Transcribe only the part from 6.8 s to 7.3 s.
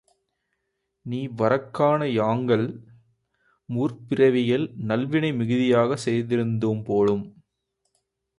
போலும்.